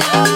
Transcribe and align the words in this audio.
tonight. 0.00 0.30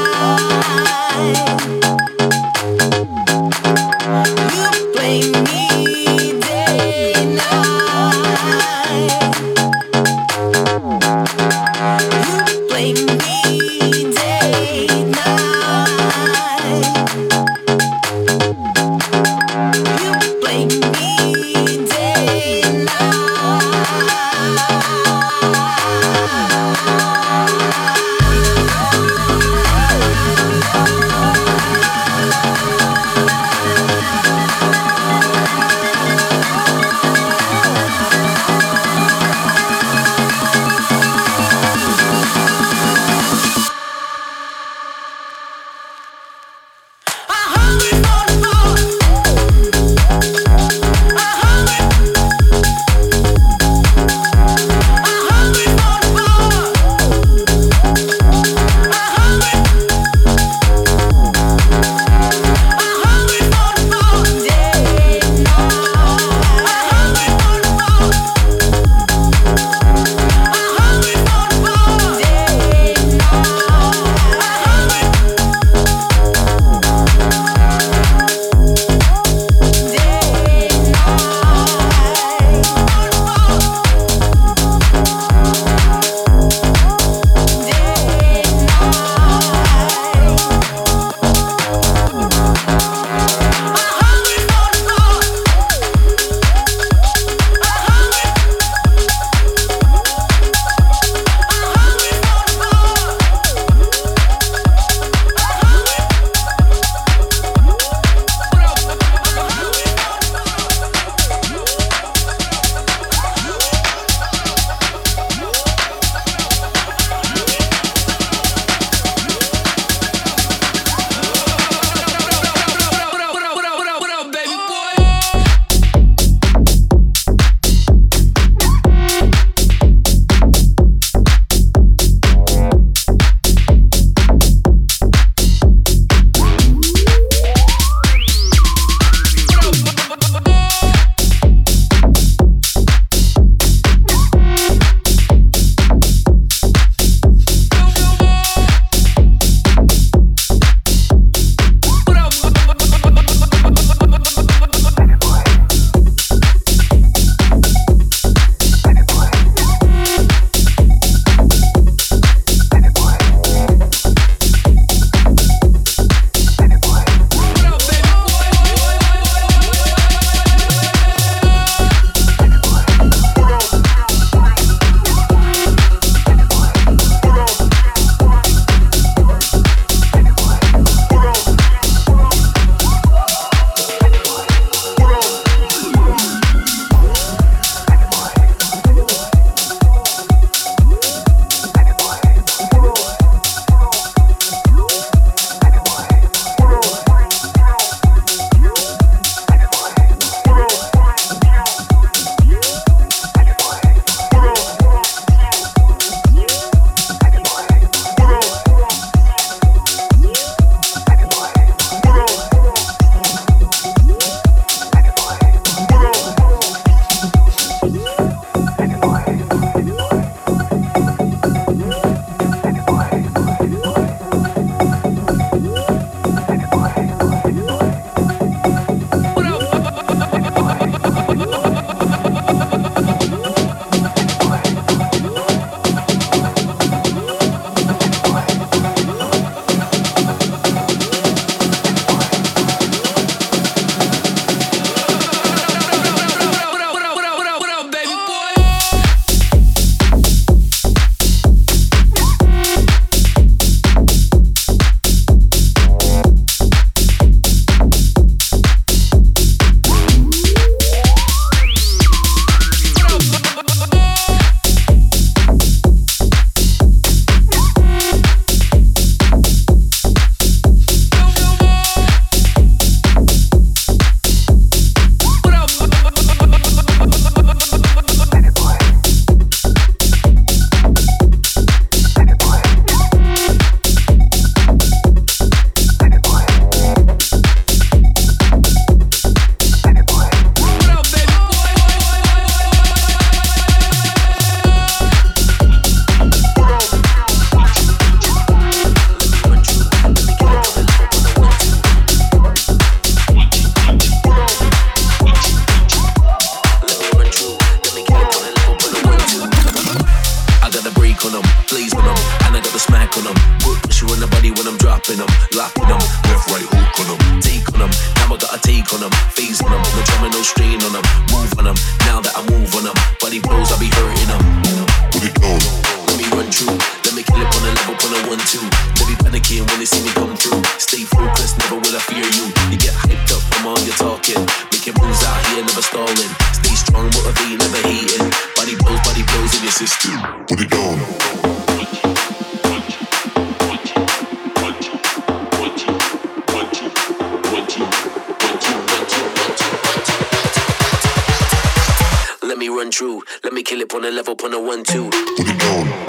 true. 352.90 353.22
Let 353.42 353.52
me 353.52 353.62
kill 353.62 353.80
it 353.80 353.94
on 353.94 354.04
a 354.04 354.10
level, 354.10 354.34
on 354.42 354.52
a 354.52 354.60
one, 354.60 354.84
two. 354.84 355.08
Put 355.10 355.48
it 355.48 355.58
down. 355.58 356.03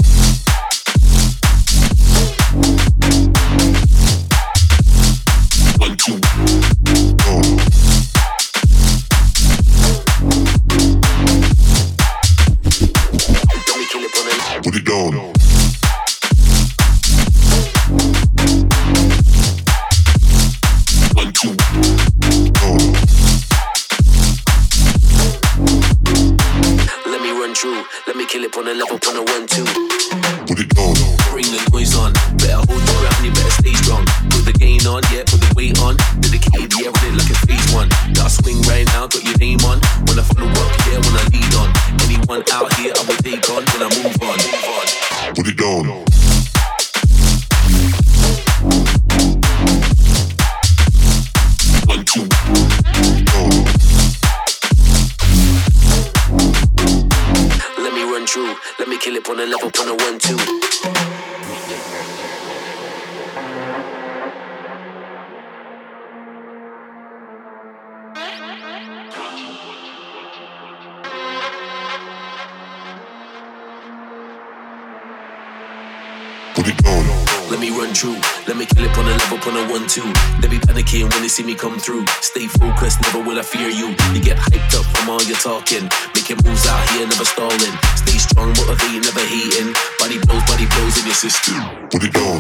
see 81.36 81.44
me 81.44 81.54
come 81.54 81.78
through. 81.78 82.06
Stay 82.22 82.48
focused, 82.48 83.02
never 83.02 83.20
will 83.20 83.38
I 83.38 83.42
fear 83.42 83.68
you. 83.68 83.90
You 84.14 84.22
get 84.24 84.38
hyped 84.38 84.74
up 84.80 84.86
from 84.96 85.10
all 85.10 85.22
your 85.24 85.36
talking. 85.36 85.84
Making 86.16 86.38
moves 86.46 86.66
out 86.66 86.90
here, 86.92 87.06
never 87.06 87.26
stalling. 87.26 87.76
Stay 88.00 88.18
strong, 88.18 88.50
motivated, 88.56 89.04
never 89.04 89.20
hating. 89.20 89.74
Body 90.00 90.18
blows, 90.24 90.44
body 90.48 90.66
blows 90.66 90.98
in 90.98 91.06
your 91.06 91.14
system. 91.14 91.60
Put 91.92 92.04
it 92.04 92.14
down. 92.14 92.40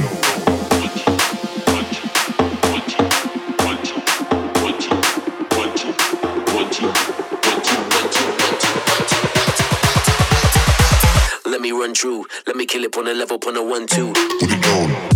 Let 11.45 11.59
me 11.59 11.71
run 11.71 11.93
through. 11.93 12.27
Let 12.47 12.55
me 12.55 12.65
kill 12.65 12.85
it 12.85 12.95
on 12.95 13.07
a 13.07 13.13
level, 13.13 13.39
on 13.45 13.57
a 13.57 13.63
one, 13.63 13.87
two. 13.87 14.13
Put 14.39 14.51
it 14.51 14.61
down. 14.61 15.14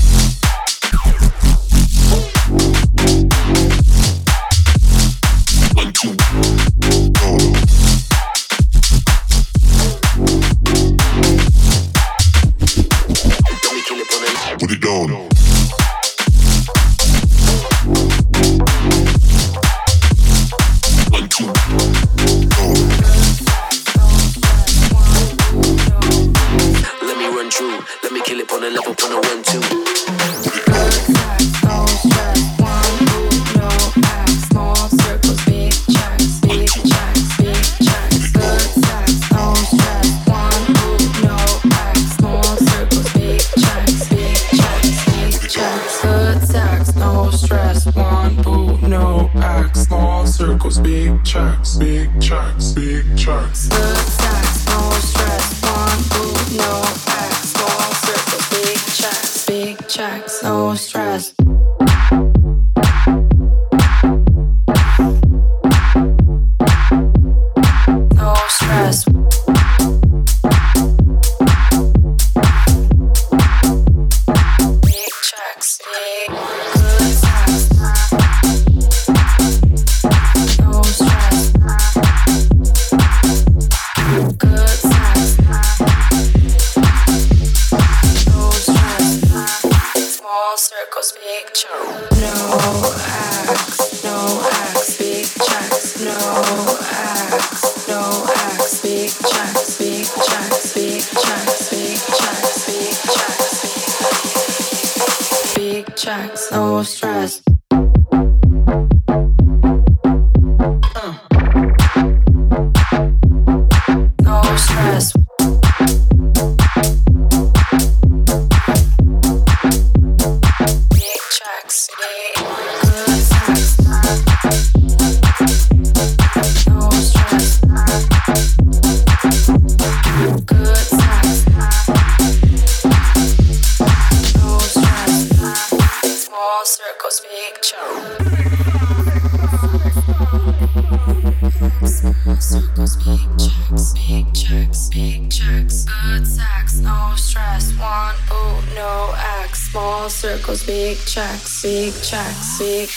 sick 150.95 151.05
track, 151.05 151.39
sick 151.47 151.93
track, 152.01 152.35
sick. 152.43 152.89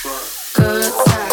Good 0.55 0.93
time. 1.07 1.32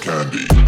candy. 0.00 0.67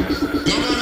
Vamos! 0.00 0.79